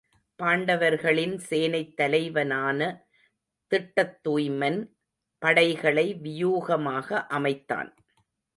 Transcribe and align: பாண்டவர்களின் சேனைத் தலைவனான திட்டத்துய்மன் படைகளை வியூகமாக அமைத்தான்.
பாண்டவர்களின் 0.39 1.35
சேனைத் 1.49 1.95
தலைவனான 1.95 2.79
திட்டத்துய்மன் 3.71 4.79
படைகளை 5.41 6.07
வியூகமாக 6.23 7.27
அமைத்தான். 7.27 7.89